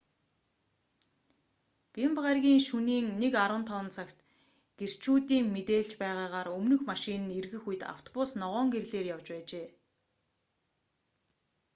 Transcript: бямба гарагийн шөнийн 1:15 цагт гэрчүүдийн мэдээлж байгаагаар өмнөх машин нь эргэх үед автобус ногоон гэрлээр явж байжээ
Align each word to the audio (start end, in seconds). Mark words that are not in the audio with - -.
бямба 1.93 2.19
гарагийн 2.25 2.61
шөнийн 2.67 3.05
1:15 3.17 3.95
цагт 3.95 4.17
гэрчүүдийн 4.79 5.45
мэдээлж 5.55 5.91
байгаагаар 6.03 6.47
өмнөх 6.57 6.81
машин 6.91 7.21
нь 7.25 7.35
эргэх 7.39 7.63
үед 7.69 7.81
автобус 7.93 8.29
ногоон 8.41 8.67
гэрлээр 8.71 9.07
явж 9.15 9.27
байжээ 9.33 9.67